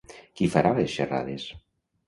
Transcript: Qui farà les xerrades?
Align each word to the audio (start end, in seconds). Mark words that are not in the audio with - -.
Qui 0.39 0.47
farà 0.53 0.71
les 0.79 0.89
xerrades? 0.95 1.47